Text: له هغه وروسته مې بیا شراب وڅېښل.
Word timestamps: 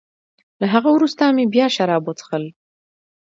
له 0.59 0.65
هغه 0.73 0.89
وروسته 0.93 1.23
مې 1.35 1.45
بیا 1.53 1.65
شراب 1.75 2.03
وڅېښل. 2.05 2.43